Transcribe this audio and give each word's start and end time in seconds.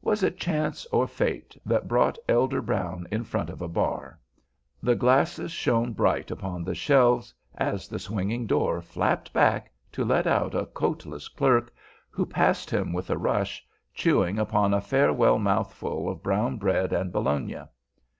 Was 0.00 0.22
it 0.22 0.38
chance 0.38 0.86
or 0.92 1.08
fate 1.08 1.56
that 1.66 1.88
brought 1.88 2.18
Elder 2.28 2.62
Brown 2.62 3.08
in 3.10 3.24
front 3.24 3.50
of 3.50 3.60
a 3.60 3.66
bar? 3.66 4.20
The 4.80 4.94
glasses 4.94 5.50
shone 5.50 5.92
bright 5.92 6.30
upon 6.30 6.62
the 6.62 6.72
shelves 6.76 7.34
as 7.56 7.88
the 7.88 7.98
swinging 7.98 8.46
door 8.46 8.80
flapped 8.80 9.32
back 9.32 9.72
to 9.90 10.04
let 10.04 10.28
out 10.28 10.54
a 10.54 10.66
coatless 10.66 11.26
clerk, 11.26 11.74
who 12.10 12.24
passed 12.24 12.70
him 12.70 12.92
with 12.92 13.10
a 13.10 13.18
rush, 13.18 13.66
chewing 13.92 14.38
upon 14.38 14.72
a 14.72 14.80
farewell 14.80 15.40
mouthful 15.40 16.08
of 16.08 16.22
brown 16.22 16.56
bread 16.56 16.92
and 16.92 17.10
bologna. 17.10 17.56